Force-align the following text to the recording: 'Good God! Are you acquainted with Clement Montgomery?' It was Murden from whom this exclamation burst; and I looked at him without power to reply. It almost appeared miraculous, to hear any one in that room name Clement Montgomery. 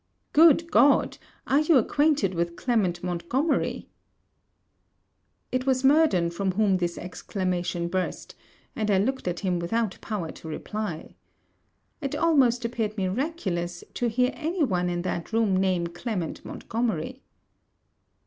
'Good 0.33 0.71
God! 0.71 1.19
Are 1.45 1.59
you 1.59 1.77
acquainted 1.77 2.33
with 2.33 2.55
Clement 2.55 3.03
Montgomery?' 3.03 3.87
It 5.51 5.67
was 5.67 5.83
Murden 5.83 6.31
from 6.31 6.53
whom 6.53 6.77
this 6.77 6.97
exclamation 6.97 7.87
burst; 7.87 8.33
and 8.75 8.89
I 8.89 8.97
looked 8.97 9.27
at 9.27 9.41
him 9.41 9.59
without 9.59 9.99
power 10.01 10.31
to 10.31 10.47
reply. 10.47 11.13
It 12.01 12.15
almost 12.15 12.65
appeared 12.65 12.97
miraculous, 12.97 13.83
to 13.93 14.09
hear 14.09 14.31
any 14.33 14.63
one 14.63 14.89
in 14.89 15.03
that 15.03 15.31
room 15.33 15.55
name 15.55 15.85
Clement 15.85 16.43
Montgomery. 16.43 17.21